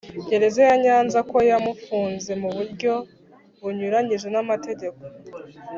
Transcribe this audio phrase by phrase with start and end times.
[0.29, 2.93] Gereza ya Nyanza ko yamufunze mu buryo
[3.61, 5.01] bunyuranyije n amategeko